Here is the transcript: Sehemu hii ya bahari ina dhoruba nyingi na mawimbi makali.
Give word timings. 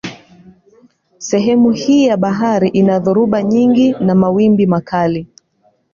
Sehemu 1.17 1.71
hii 1.71 2.05
ya 2.05 2.17
bahari 2.17 2.69
ina 2.69 2.99
dhoruba 2.99 3.43
nyingi 3.43 3.91
na 3.91 4.15
mawimbi 4.15 4.65
makali. 4.67 5.27